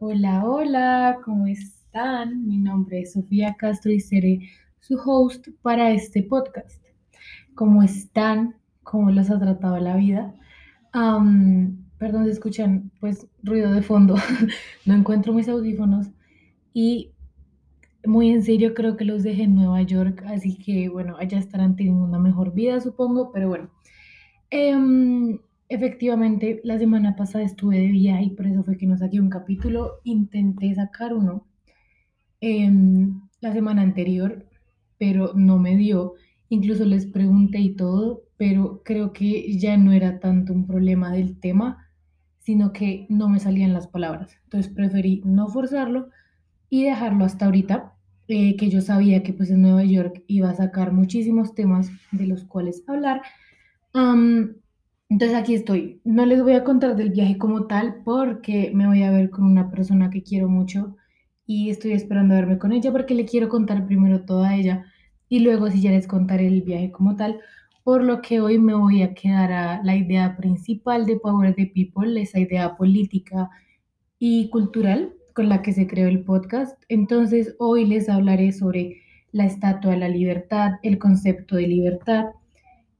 [0.00, 2.46] Hola, hola, ¿cómo están?
[2.46, 6.80] Mi nombre es Sofía Castro y seré su host para este podcast.
[7.56, 8.54] ¿Cómo están?
[8.84, 10.36] ¿Cómo los ha tratado la vida?
[11.98, 14.14] Perdón si escuchan pues ruido de fondo,
[14.86, 16.06] no encuentro mis audífonos
[16.72, 17.10] y
[18.04, 21.74] muy en serio creo que los dejé en Nueva York, así que bueno, allá estarán
[21.74, 23.68] teniendo una mejor vida supongo, pero bueno.
[24.50, 29.20] Em, efectivamente, la semana pasada estuve de viaje y por eso fue que no saqué
[29.20, 30.00] un capítulo.
[30.04, 31.46] Intenté sacar uno
[32.40, 34.46] em, la semana anterior,
[34.98, 36.14] pero no me dio.
[36.48, 41.38] Incluso les pregunté y todo, pero creo que ya no era tanto un problema del
[41.38, 41.88] tema,
[42.40, 44.38] sino que no me salían las palabras.
[44.44, 46.08] Entonces preferí no forzarlo
[46.70, 47.94] y dejarlo hasta ahorita,
[48.28, 52.26] eh, que yo sabía que pues en Nueva York iba a sacar muchísimos temas de
[52.26, 53.22] los cuales hablar.
[55.08, 56.00] Entonces aquí estoy.
[56.04, 59.44] No les voy a contar del viaje como tal porque me voy a ver con
[59.44, 60.96] una persona que quiero mucho
[61.46, 64.84] y estoy esperando a verme con ella porque le quiero contar primero todo a ella
[65.28, 67.40] y luego si ya les contaré el viaje como tal.
[67.84, 71.66] Por lo que hoy me voy a quedar a la idea principal de Power the
[71.74, 73.48] People, esa idea política
[74.18, 76.82] y cultural con la que se creó el podcast.
[76.88, 79.02] Entonces hoy les hablaré sobre
[79.32, 82.26] la Estatua de la Libertad, el concepto de libertad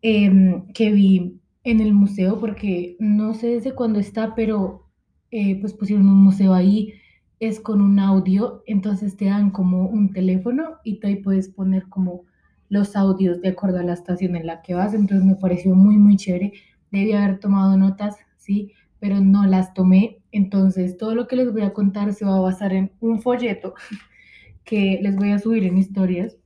[0.03, 4.89] em, que vi en el museo, porque no sé desde cuándo está, pero
[5.31, 6.95] eh, pues pusieron un museo ahí,
[7.41, 12.25] es con un audio, entonces te dan como un teléfono y ahí puedes poner como
[12.69, 15.97] los audios de acuerdo a la estación en la que vas, entonces me pareció muy,
[15.97, 16.53] muy chévere.
[16.91, 21.63] Debí haber tomado notas, sí, pero no las tomé, entonces todo lo que les voy
[21.63, 23.75] a contar se va a basar en un folleto
[24.65, 26.37] que les voy a subir en historias,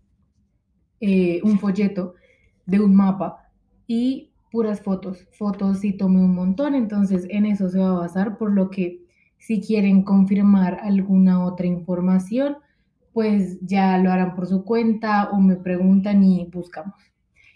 [1.00, 2.14] eh, un folleto
[2.66, 3.50] de un mapa.
[3.86, 5.26] Y puras fotos.
[5.32, 9.00] Fotos sí tomé un montón, entonces en eso se va a basar, por lo que
[9.38, 12.58] si quieren confirmar alguna otra información,
[13.12, 16.94] pues ya lo harán por su cuenta o me preguntan y buscamos.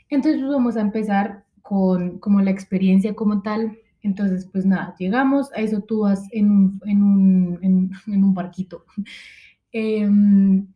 [0.08, 3.78] Entonces pues vamos a empezar con como la experiencia como tal.
[4.02, 8.34] Entonces, pues nada, llegamos, a eso tú vas en un, en un, en, en un
[8.34, 8.84] barquito.
[9.72, 10.68] Em,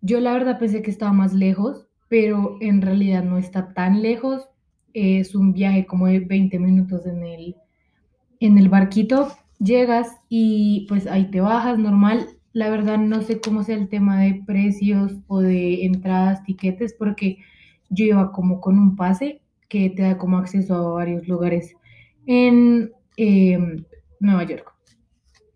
[0.00, 4.48] yo la verdad pensé que estaba más lejos, pero en realidad no está tan lejos.
[4.94, 7.56] Es un viaje como de 20 minutos en el,
[8.40, 9.28] en el barquito.
[9.58, 12.28] Llegas y pues ahí te bajas normal.
[12.54, 17.38] La verdad no sé cómo sea el tema de precios o de entradas, tiquetes, porque
[17.90, 21.74] yo iba como con un pase que te da como acceso a varios lugares
[22.26, 23.84] en em,
[24.20, 24.72] Nueva York.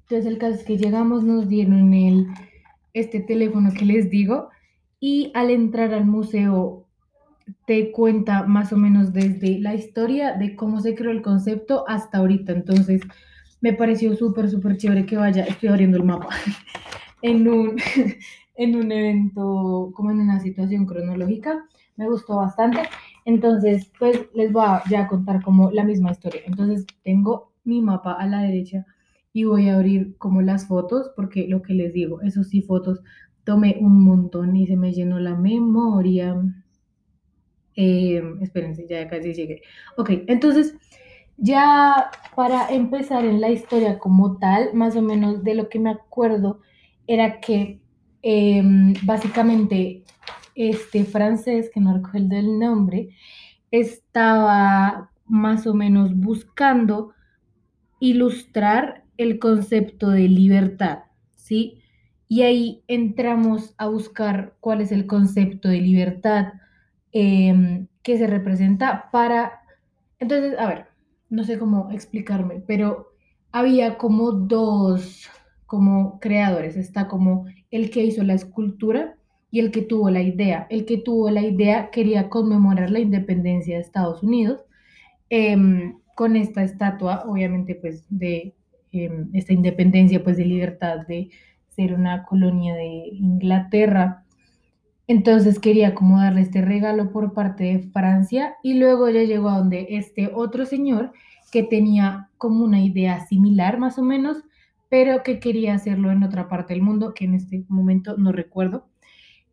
[0.03, 2.27] Entonces el caso es que llegamos, nos dieron el,
[2.95, 4.49] este teléfono que les digo
[4.99, 6.88] y al entrar al museo
[7.69, 12.17] te cuenta más o menos desde la historia de cómo se creó el concepto hasta
[12.17, 12.53] ahorita.
[12.53, 13.03] Entonces,
[13.61, 16.31] me pareció súper, súper chévere que vaya, estoy abriendo el mapa,
[17.23, 17.77] en un,
[18.57, 21.63] en un evento, como en una situación cronológica.
[21.97, 22.81] Me gustó bastante.
[23.27, 26.41] Entonces, pues les voy a contar como la misma historia.
[26.47, 28.87] Entonces, tengo mi mapa a la derecha
[29.35, 33.03] y voy a abrir como las fotos, porque lo que les digo, esos sí fotos,
[33.45, 36.35] tomé un montón y se me llenó la memoria.
[37.81, 39.63] Eh, espérense, ya casi llegué.
[39.97, 40.75] Ok, entonces
[41.37, 45.91] ya para empezar en la historia como tal, más o menos de lo que me
[45.91, 46.61] acuerdo
[47.07, 47.81] era que
[48.23, 48.65] eh,
[49.05, 50.03] básicamente
[50.57, 53.11] este francés, que no recuerdo el nombre,
[53.71, 57.13] estaba más o menos buscando
[58.01, 61.05] ilustrar el concepto de libertad,
[61.37, 61.81] ¿sí?
[62.27, 66.55] Y ahí entramos a buscar cuál es el concepto de libertad
[67.13, 69.63] eh, que se representa para...
[70.19, 70.87] Entonces, a ver,
[71.31, 73.13] no sé cómo explicarme, pero
[73.53, 75.29] había como dos
[75.67, 76.77] como creadores.
[76.77, 79.17] Está como el que hizo la escultura
[79.51, 80.67] y el que tuvo la idea.
[80.71, 84.65] El que tuvo la idea quería conmemorar la independencia de Estados Unidos
[85.31, 88.55] eh, con esta estatua, obviamente, pues de
[88.93, 91.31] eh, esta independencia, pues de libertad de
[91.69, 94.25] ser una colonia de Inglaterra.
[95.09, 99.57] Entonces quería como darle este regalo por parte de Francia y luego ya llegó a
[99.57, 101.13] donde este otro señor
[101.51, 104.37] que tenía como una idea similar más o menos,
[104.91, 108.87] pero que quería hacerlo en otra parte del mundo, que en este momento no recuerdo.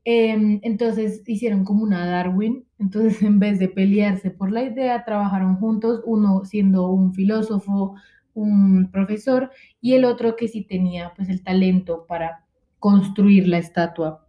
[0.04, 5.56] Eh, entonces hicieron como una Darwin, entonces en vez de pelearse por la idea, trabajaron
[5.56, 7.96] juntos, uno siendo un filósofo,
[8.34, 12.46] un profesor, y el otro que sí tenía pues el talento para
[12.80, 14.25] construir la estatua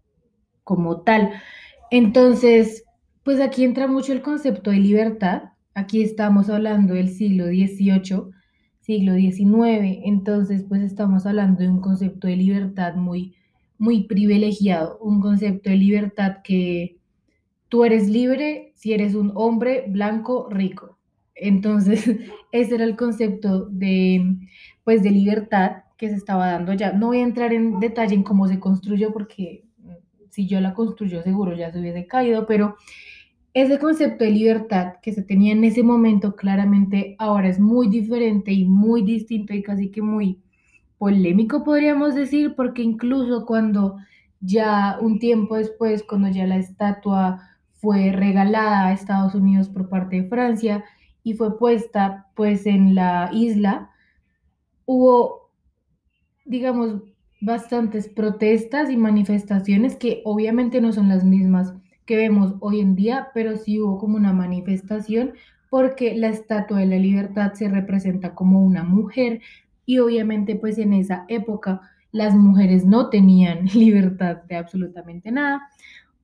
[0.67, 1.31] como tal.
[1.93, 2.83] Entonces,
[3.23, 5.45] pues aquí entra mucho el concepto de libertad.
[5.75, 8.33] Aquí estamos hablando del siglo XVIII,
[8.81, 10.01] siglo XIX.
[10.05, 13.37] Entonces, pues estamos hablando de un concepto de libertad muy,
[13.79, 16.99] muy privilegiado, un concepto de libertad que
[17.69, 20.99] tú eres libre si eres un hombre blanco rico.
[21.37, 22.05] Entonces,
[22.51, 24.37] ese era el concepto de,
[24.83, 26.93] pues, de libertad que se estaba dando ya.
[26.93, 29.66] No voy a entrar en detalle en cómo se construyó porque
[30.37, 32.77] si yo la construyo seguro ya se hubiese caído, pero
[33.55, 38.53] ese concepto de libertad que se tenía en ese momento claramente ahora es muy diferente
[38.53, 40.43] y muy distinto y casi que muy
[40.99, 43.97] polémico podríamos decir, porque incluso cuando
[44.41, 47.41] ya un tiempo después, cuando ya la estatua
[47.73, 50.85] fue regalada a Estados Unidos por parte de Francia
[51.23, 53.91] y fue puesta pues en la isla,
[54.85, 55.51] hubo,
[56.45, 57.01] digamos,
[57.41, 61.75] bastantes protestas y manifestaciones que obviamente no son las mismas
[62.05, 65.35] que vemos hoy en día, pero sí hubo como una manifestación
[65.69, 69.41] porque la Estatua de la Libertad se representa como una mujer
[69.85, 71.81] y obviamente pues en esa época
[72.13, 75.69] las mujeres no tenían libertad de absolutamente nada.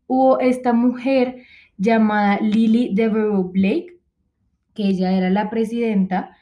[0.06, 1.42] Hubo esta mujer
[1.76, 3.98] llamada Lily Devereaux Blake,
[4.74, 6.36] que ella era la presidenta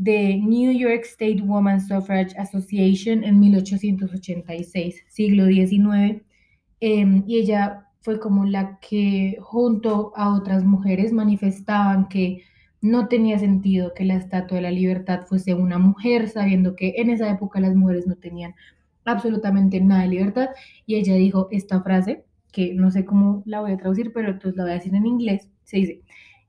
[0.00, 6.22] de New York State Women's Suffrage Association en 1886, siglo XIX,
[6.80, 12.44] eh, y ella fue como la que junto a otras mujeres manifestaban que
[12.80, 17.10] no tenía sentido que la Estatua de la Libertad fuese una mujer, sabiendo que en
[17.10, 18.54] esa época las mujeres no tenían
[19.04, 20.48] absolutamente nada de libertad.
[20.86, 24.56] Y ella dijo esta frase, que no sé cómo la voy a traducir, pero entonces
[24.56, 25.50] la voy a decir en inglés.
[25.64, 26.00] Se dice,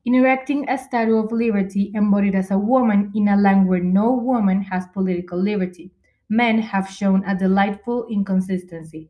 [0.03, 4.11] In erecting a statue of liberty embodied as a woman in a land where no
[4.11, 5.91] woman has political liberty,
[6.29, 9.09] men have shown a delightful inconsistency.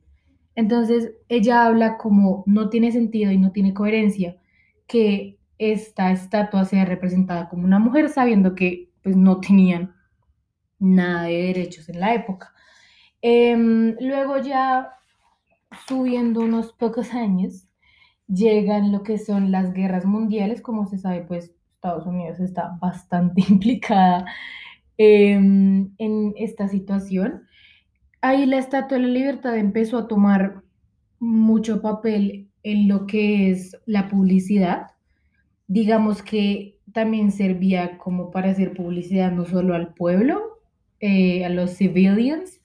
[0.55, 4.35] Entonces ella habla como no tiene sentido y no tiene coherencia
[4.87, 9.95] que esta estatua sea representada como una mujer sabiendo que pues no tenían
[10.79, 12.53] nada de derechos en la época.
[13.21, 14.89] Em, luego ya
[15.87, 17.69] subiendo unos pocos años,
[18.33, 23.43] llegan lo que son las guerras mundiales, como se sabe, pues Estados Unidos está bastante
[23.49, 24.25] implicada
[24.97, 27.43] em, en esta situación.
[28.21, 30.61] Ahí la Estatua de la Libertad empezó a tomar
[31.19, 34.87] mucho papel en lo que es la publicidad.
[35.67, 40.59] Digamos que también servía como para hacer publicidad no solo al pueblo,
[40.99, 42.61] eh, a los civilians,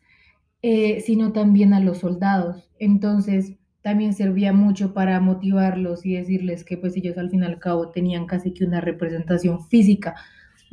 [0.63, 2.71] eh, sino también a los soldados.
[2.79, 7.61] Entonces, también servía mucho para motivarlos y decirles que pues ellos al fin y al
[7.61, 10.17] cabo tenían casi que una representación física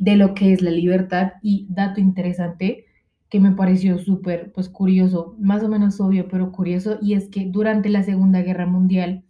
[0.00, 1.34] de lo que es la libertad.
[1.40, 2.86] Y dato interesante,
[3.28, 7.46] que me pareció súper pues curioso, más o menos obvio, pero curioso, y es que
[7.46, 9.22] durante la Segunda Guerra Mundial,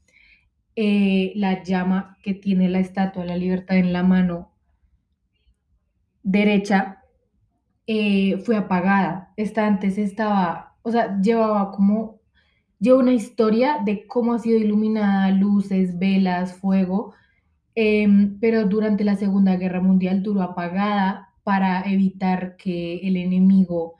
[0.77, 4.55] eh, la llama que tiene la Estatua de la Libertad en la mano
[6.23, 7.03] derecha
[7.87, 9.35] eh, fue apagada.
[9.37, 12.24] Esta antes estaba, o sea, llevaba como,
[12.85, 17.15] lleva una historia de cómo ha sido iluminada, luces, velas, fuego,
[17.75, 23.95] em, pero durante la Segunda Guerra Mundial duró apagada para evitar que el enemigo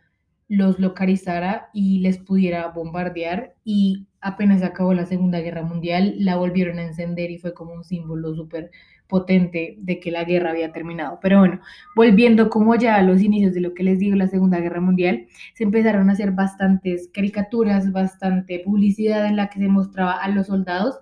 [0.49, 3.55] los localizara y les pudiera bombardear.
[3.65, 7.85] Y apenas acabó la Segunda Guerra Mundial, la volvieron a encender y fue como un
[7.85, 8.71] símbolo súper
[9.07, 11.19] potente de que la guerra había terminado.
[11.23, 11.61] Pero bueno,
[11.95, 15.27] volviendo como ya a los inicios de lo que les digo, la Segunda Guerra Mundial,
[15.55, 20.47] se empezaron a hacer bastantes caricaturas, bastante publicidad en la que se mostraba a los
[20.47, 20.99] soldados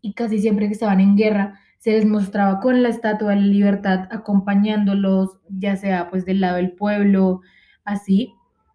[0.00, 3.46] y casi siempre que estaban en guerra se les mostraba con la Estatua de la
[3.46, 7.40] Libertad acompañándolos, ya sea pues del lado del pueblo,
[7.84, 8.32] así.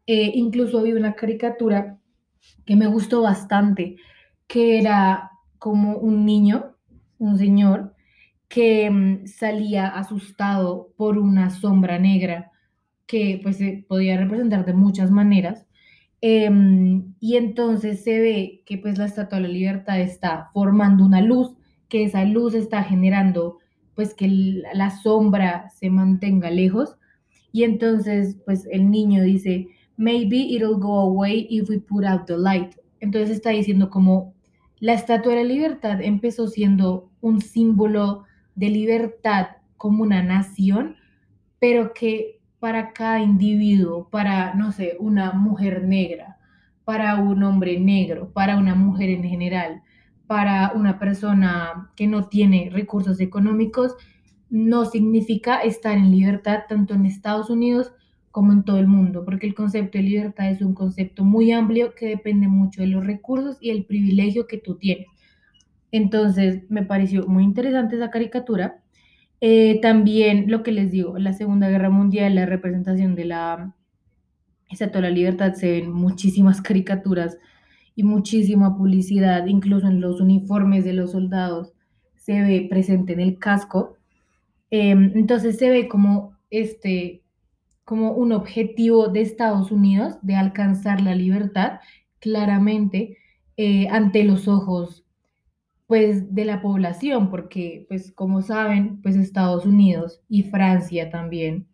[0.08, 1.98] Eh, incluso vi una caricatura
[2.66, 3.98] que me gustó bastante,
[4.48, 6.76] que era como un niño,
[7.18, 7.96] un señor,
[8.48, 12.52] que mm, salía asustado por una sombra negra
[13.06, 15.66] que pues se podía representar de muchas maneras.
[16.22, 21.22] Em, y entonces se ve que pues la Estatua de la Libertad está formando una
[21.22, 21.56] luz
[21.90, 23.60] que esa luz está generando
[23.96, 24.28] pues que
[24.74, 26.98] la sombra se mantenga lejos
[27.52, 32.38] y entonces pues el niño dice maybe it'll go away if we put out the
[32.38, 32.76] light.
[33.00, 34.34] Entonces está diciendo como
[34.80, 38.26] la estatua de la libertad empezó siendo un símbolo
[38.56, 40.96] de libertad como una nación
[41.60, 46.38] pero que para cada individuo para no sé una mujer negra
[46.86, 49.82] para un hombre negro para una mujer en general
[50.28, 53.96] para una persona que no tiene recursos económicos
[54.50, 57.94] no significa estar en libertad tanto en Estados Unidos
[58.38, 61.96] como en todo el mundo, porque el concepto de libertad es un concepto muy amplio
[61.96, 65.08] que depende mucho de los recursos y el privilegio que tú tienes.
[65.92, 68.82] Entonces, me pareció muy interesante esa caricatura
[69.42, 73.76] Eh, también lo que les digo, la Segunda Guerra Mundial, la representación de la
[74.70, 77.38] Estatua la Libertad, se ven muchísimas caricaturas
[77.96, 81.74] y muchísima publicidad, incluso en los uniformes de los soldados,
[82.16, 83.98] se ve presente en el casco.
[84.72, 87.24] Em, entonces se ve como este,
[87.88, 91.80] como un objetivo de Estados Unidos de alcanzar la libertad,
[92.20, 93.18] claramente,
[93.56, 95.06] eh, ante los ojos
[95.86, 101.66] pues de la población, porque pues como saben, pues Estados Unidos y Francia también,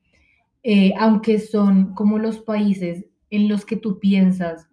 [0.62, 4.70] eh, aunque son como los países en los que tú piensas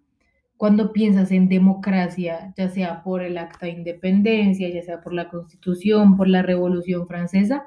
[0.58, 5.30] cuando piensas en democracia, ya sea por el acta de independencia, ya sea por la
[5.30, 7.64] constitución, por la revolución francesa,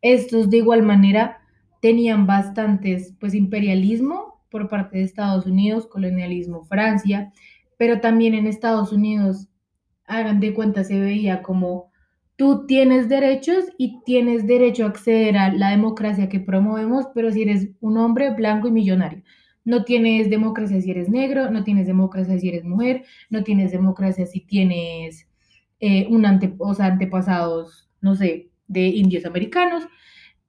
[0.00, 1.40] estos de igual manera
[1.80, 7.32] tenían bastantes pues imperialismo por parte de Estados Unidos, colonialismo Francia,
[7.76, 9.48] pero también en Estados Unidos
[10.06, 11.90] hagan de cuenta, se veía como
[12.36, 17.42] tú tienes derechos y tienes derecho a acceder a la democracia que promovemos, pero si
[17.42, 19.22] eres un hombre blanco y millonario.
[19.64, 24.24] No tienes democracia si eres negro, no tienes democracia si eres mujer, no tienes democracia
[24.26, 25.26] si tienes
[25.80, 29.82] eh, un ante, o sea, antepasados, no sé, de indios americanos.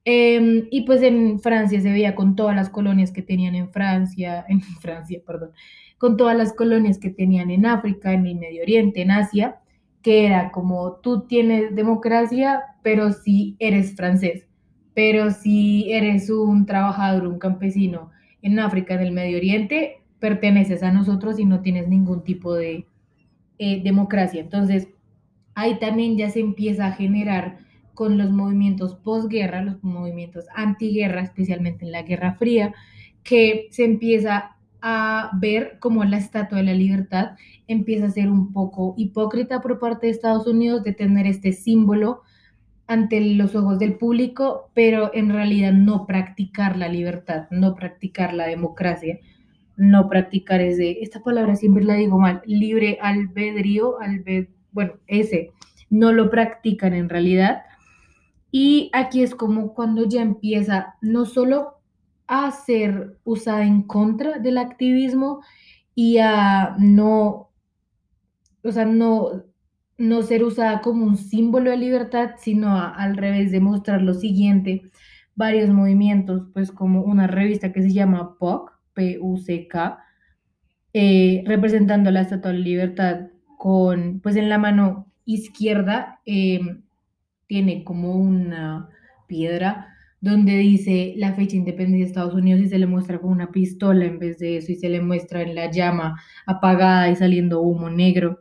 [0.04, 4.44] Eh, y pues en Francia se veía con todas las colonias que tenían en Francia,
[4.48, 5.50] en Francia, perdón,
[5.98, 9.60] con todas las colonias que tenían en África, en el Medio Oriente, en Asia,
[10.02, 14.46] que era como tú tienes democracia, pero si eres francés,
[14.94, 18.10] pero si eres un trabajador, un campesino
[18.42, 22.86] en África, en el Medio Oriente, perteneces a nosotros y no tienes ningún tipo de
[23.58, 24.40] eh, democracia.
[24.40, 24.88] Entonces,
[25.54, 27.58] ahí también ya se empieza a generar
[27.98, 32.72] con los movimientos posguerra, los movimientos antiguerra, especialmente en la Guerra Fría,
[33.24, 37.32] que se empieza a ver como la Estatua de la Libertad
[37.66, 42.22] empieza a ser un poco hipócrita por parte de Estados Unidos de tener este símbolo
[42.86, 48.46] ante los ojos del público, pero en realidad no practicar la libertad, no practicar la
[48.46, 49.18] democracia,
[49.76, 55.50] no practicar ese, esta palabra siempre la digo mal, libre albedrío, albed, bueno, ese,
[55.90, 57.62] no lo practican en realidad.
[58.50, 61.78] Y aquí es como cuando ya empieza no solo
[62.26, 65.40] a ser usada en contra del activismo
[65.94, 67.50] y a no,
[68.62, 69.44] o sea, no,
[69.96, 74.82] no ser usada como un símbolo de libertad, sino al revés de mostrar lo siguiente,
[75.34, 79.98] varios movimientos, pues como una revista que se llama PUC, P-U-C-K,
[80.92, 86.60] eh, representando la Estatua de Libertad con, pues en la mano izquierda eh,
[87.48, 88.88] tiene como una
[89.26, 89.88] piedra
[90.20, 93.50] donde dice la fecha de independencia de Estados Unidos y se le muestra con una
[93.50, 97.60] pistola en vez de eso y se le muestra en la llama apagada y saliendo
[97.60, 98.40] humo negro.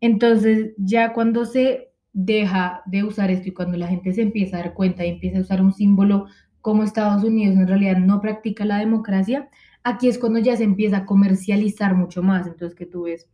[0.00, 4.60] Entonces ya cuando se deja de usar esto y cuando la gente se empieza a
[4.60, 6.26] dar cuenta y empieza a usar un símbolo
[6.60, 9.48] como Estados Unidos en realidad no practica la democracia,
[9.84, 12.46] aquí es cuando ya se empieza a comercializar mucho más.
[12.46, 13.28] Entonces que tú ves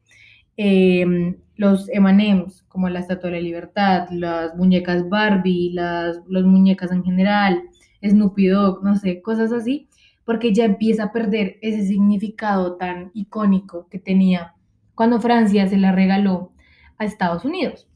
[0.57, 6.91] eh, los M&M's, como la Estatua de la Libertad, las muñecas Barbie, las, las muñecas
[6.91, 7.63] en general,
[8.03, 9.89] Snoopy Dog, no sé, cosas así,
[10.25, 14.55] porque ya empieza a perder ese significado tan icónico que tenía
[14.95, 16.53] cuando Francia se la regaló
[16.99, 17.89] a Estados Unidos.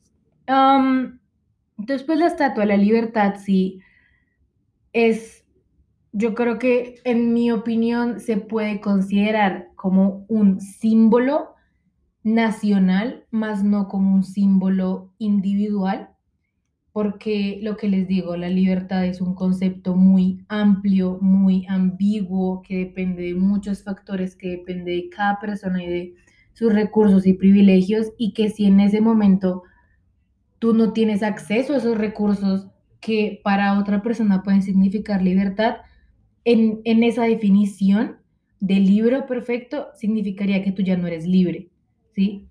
[0.49, 1.19] Um,
[1.77, 3.81] pues la Estatua de la Libertad sí
[4.93, 5.45] es,
[6.13, 11.55] yo creo que en mi opinión se puede considerar como un símbolo
[12.23, 16.11] nacional, más no como un símbolo individual,
[16.93, 22.77] porque lo que les digo, la libertad es un concepto muy amplio, muy ambiguo, que
[22.79, 26.15] depende de muchos factores, que depende de cada persona y de
[26.55, 29.63] sus recursos y privilegios, y que si en ese momento
[30.59, 32.69] tú no tienes acceso a esos recursos
[33.01, 35.77] que para otra persona pueden significar libertad,
[36.45, 38.17] en, en esa definición
[38.59, 41.71] de libro perfecto significaría que tú ya no eres libre
[42.19, 42.49] ¿sí?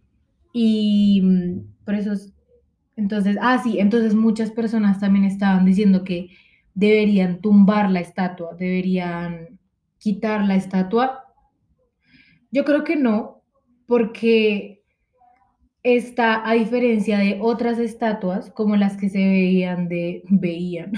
[0.53, 2.13] Y mm, por eso,
[2.95, 6.29] entonces, ah, sí, entonces muchas personas también estaban diciendo que
[6.73, 9.59] deberían tumbar la estatua, deberían
[9.97, 11.25] quitar la estatua.
[12.49, 13.43] Yo creo que no,
[13.87, 14.83] porque
[15.83, 20.93] esta, a diferencia de otras estatuas, como las que se veían de, veían,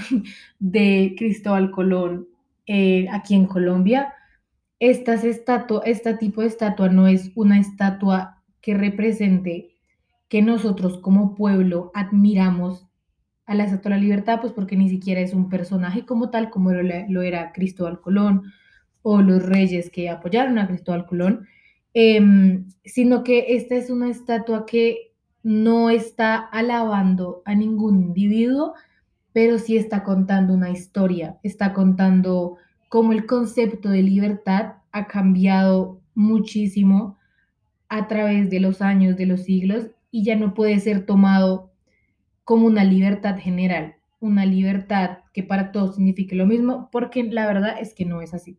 [0.60, 2.28] de Cristóbal Colón
[2.66, 4.14] eh, aquí en Colombia,
[4.78, 9.76] estas estatua, este tipo de estatua no es una estatua que represente
[10.28, 12.86] que nosotros como pueblo admiramos
[13.46, 16.50] a la Estatua de la Libertad, pues porque ni siquiera es un personaje como tal,
[16.50, 18.52] como lo, lo era Cristóbal Colón
[19.02, 21.46] o los reyes que apoyaron a Cristóbal Colón,
[21.94, 25.10] eh, sino que esta es una estatua que
[25.42, 28.74] no está alabando a ningún individuo,
[29.32, 32.56] pero sí está contando una historia, está contando
[32.88, 37.16] cómo el concepto de libertad ha cambiado muchísimo
[37.90, 41.70] a través de los años, de los siglos, y ya no puede ser tomado
[42.44, 47.76] como una libertad general, una libertad que para todos signifique lo mismo, porque la verdad
[47.78, 48.56] es que no es así.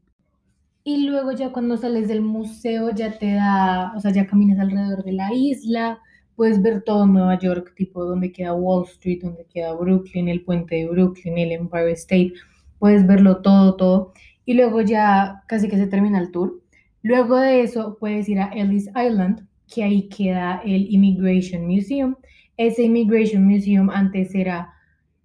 [0.84, 5.04] Y luego ya cuando sales del museo ya te da, o sea, ya caminas alrededor
[5.04, 6.00] de la isla,
[6.36, 10.76] puedes ver todo Nueva York, tipo donde queda Wall Street, donde queda Brooklyn, el puente
[10.76, 12.34] de Brooklyn, el Empire State,
[12.80, 14.14] puedes verlo todo, todo.
[14.44, 16.61] Y luego ya casi que se termina el tour.
[17.03, 22.15] Luego de eso puedes ir a Ellis Island, que ahí queda el Immigration Museum.
[22.58, 24.74] Ese Immigration Museum antes era,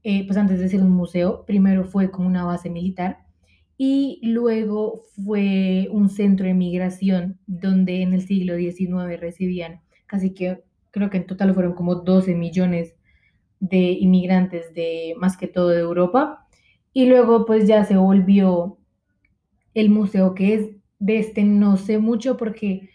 [0.02, 3.26] eh, pues antes de ser un museo, primero fue como una base militar
[3.78, 10.62] y luego fue un centro de migración donde en el siglo XIX recibían casi que,
[10.90, 12.94] creo que en total fueron como 12 millones
[13.60, 16.46] de inmigrantes de más que todo de Europa.
[16.92, 18.78] Y luego pues ya se volvió
[19.74, 22.90] el museo que es de este no sé mucho porque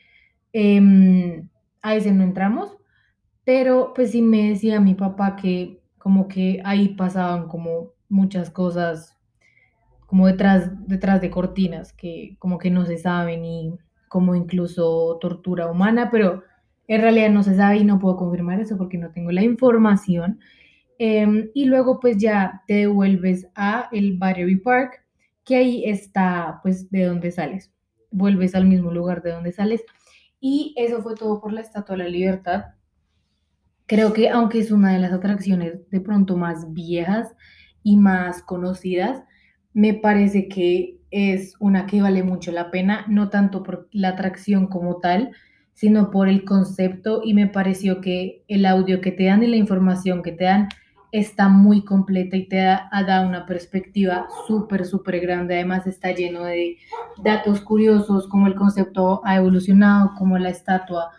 [0.54, 1.50] em,
[1.82, 2.78] a ese no entramos,
[3.46, 9.18] pero pues sí me decía mi papá que como que ahí pasaban como muchas cosas
[10.08, 13.78] como detrás, detrás de cortinas que como que no se saben y
[14.10, 16.44] como incluso tortura humana, pero
[16.88, 20.40] en realidad no se sabe y no puedo confirmar eso porque no tengo la información.
[20.98, 25.04] Em, y luego pues ya te devuelves a el Battery Park,
[25.46, 27.72] que ahí está pues de donde sales.
[28.12, 29.82] Vuelves al mismo lugar de donde sales.
[30.40, 32.66] Y eso fue todo por la Estatua de la Libertad.
[33.86, 37.36] Creo que aunque es una de las atracciones de pronto más viejas
[37.84, 39.24] y más conocidas,
[39.74, 44.68] me parece que es una que vale mucho la pena, no tanto por la atracción
[44.68, 45.32] como tal,
[45.74, 49.58] sino por el concepto y me pareció que el audio que te dan y la
[49.58, 50.70] información que te dan
[51.12, 55.56] está muy completa y te da, da una perspectiva súper, súper grande.
[55.56, 56.78] Además está lleno de
[57.24, 61.12] datos curiosos, como el concepto ha evolucionado, como la estatua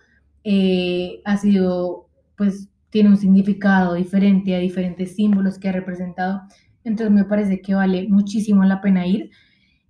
[0.45, 6.43] eh, ha sido, pues tiene un significado diferente a diferentes símbolos que ha representado.
[6.85, 9.31] Entonces me parece que vale muchísimo la pena ir.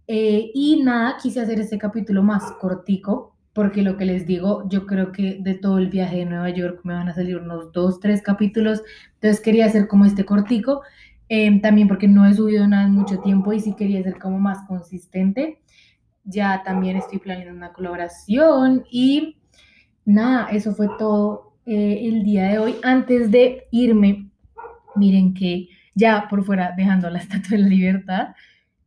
[0.07, 4.87] Eh, y nada, quise hacer este capítulo más cortico, porque lo que les digo, yo
[4.87, 8.01] creo que de todo el viaje de Nueva York me van a salir unos dos,
[8.01, 8.83] tres capítulos.
[9.15, 10.83] Entonces quería hacer como este cortico,
[11.29, 14.39] eh, también porque no he subido nada en mucho tiempo y sí quería ser como
[14.39, 15.61] más consistente.
[16.25, 19.37] Ya también estoy planeando una colaboración y
[20.05, 22.77] nada, eso fue todo eh, el día de hoy.
[22.83, 24.31] Antes de irme,
[24.95, 28.29] miren que ya por fuera dejando la Estatua de la Libertad.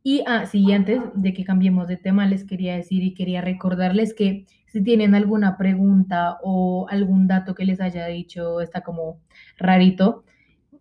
[0.08, 4.14] Y ah, sí, antes de que cambiemos de tema, les quería decir y quería recordarles
[4.14, 9.20] que si tienen alguna pregunta o algún dato que les haya dicho está como
[9.58, 10.22] rarito,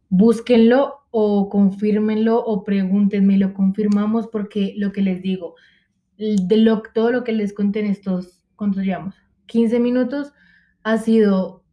[0.10, 5.56] búsquenlo o confírmenlo o pregúntenme, lo confirmamos porque lo que les digo,
[6.20, 9.16] de lo, todo lo que les conté en estos, ¿cuántos llevamos?
[9.48, 10.34] 15 minutos
[10.84, 11.64] ha sido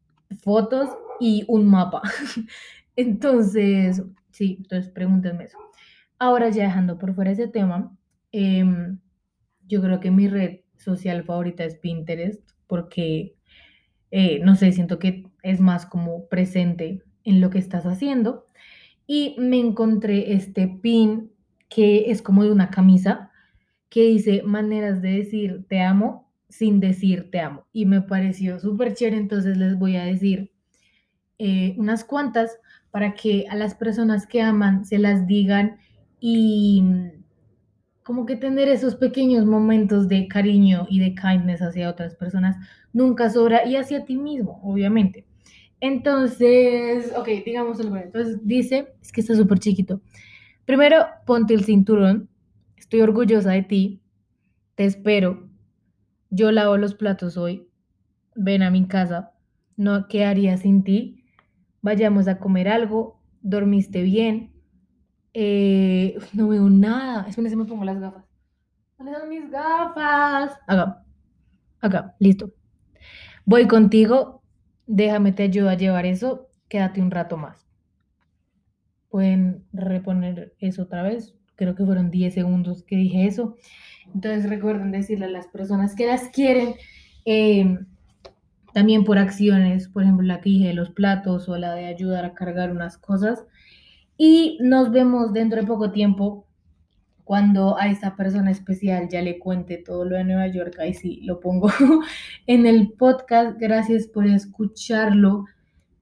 [0.40, 0.88] fotos
[1.20, 2.00] y un mapa.
[2.96, 5.58] Entonces, Sí, entonces pregúntenme eso.
[6.22, 7.98] Ahora ya dejando por fuera ese tema,
[8.30, 9.00] em,
[9.66, 13.34] yo creo que mi red social favorita es Pinterest porque,
[14.12, 18.46] eh, no sé, siento que es más como presente en lo que estás haciendo.
[19.04, 21.32] Y me encontré este pin
[21.68, 23.32] que es como de una camisa
[23.88, 27.66] que dice maneras de decir te amo sin decir te amo.
[27.72, 30.52] Y me pareció súper chévere, entonces les voy a decir
[31.40, 32.60] eh, unas cuantas
[32.92, 35.78] para que a las personas que aman se las digan
[36.22, 36.84] y
[38.04, 42.56] como que tener esos pequeños momentos de cariño y de kindness hacia otras personas
[42.92, 45.26] nunca sobra y hacia ti mismo, obviamente.
[45.80, 47.96] Entonces, ok, digamos algo.
[47.96, 50.00] Entonces dice, es que está súper chiquito.
[50.64, 52.28] Primero, ponte el cinturón.
[52.76, 54.00] Estoy orgullosa de ti.
[54.76, 55.48] Te espero.
[56.30, 57.68] Yo lavo los platos hoy.
[58.36, 59.32] Ven a mi casa.
[59.76, 61.22] No, ¿qué haría sin ti?
[61.82, 64.51] vayamos a comer algo, dormiste bien,
[65.34, 68.24] eh, no veo nada, es que me pongo las gafas.
[68.98, 70.58] ¿Dónde están mis gafas?
[70.66, 71.04] Acá,
[71.80, 72.52] acá, listo.
[73.44, 74.42] Voy contigo,
[74.86, 77.66] déjame te ayudo a llevar eso, quédate un rato más.
[79.08, 83.56] Pueden reponer eso otra vez, creo que fueron 10 segundos que dije eso.
[84.14, 86.74] Entonces recuerden decirle a las personas que las quieren.
[87.24, 87.78] Eh,
[88.72, 92.24] también por acciones, por ejemplo, la que dije de los platos o la de ayudar
[92.24, 93.44] a cargar unas cosas.
[94.16, 96.46] Y nos vemos dentro de poco tiempo
[97.24, 100.76] cuando a esta persona especial ya le cuente todo lo de Nueva York.
[100.80, 101.70] Ahí sí lo pongo
[102.46, 103.58] en el podcast.
[103.58, 105.46] Gracias por escucharlo.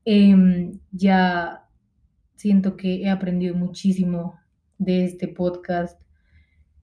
[0.05, 1.67] Em, ya
[2.37, 4.41] siento que he aprendido muchísimo
[4.79, 6.01] de este podcast,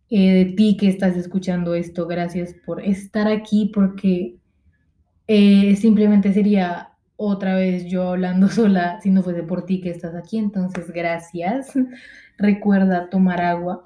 [0.09, 2.07] eh, de ti que estás escuchando esto.
[2.07, 4.37] Gracias por estar aquí porque
[5.27, 10.15] eh, simplemente sería otra vez yo hablando sola si no fuese por ti que estás
[10.15, 10.38] aquí.
[10.38, 11.73] Entonces, gracias.
[12.38, 13.84] Recuerda tomar agua,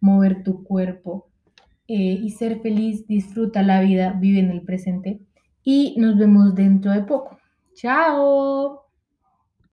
[0.00, 1.28] mover tu cuerpo
[1.86, 3.06] eh, y ser feliz.
[3.06, 5.20] Disfruta la vida, vive en el presente
[5.62, 7.38] y nos vemos dentro de poco.
[7.74, 8.89] Chao.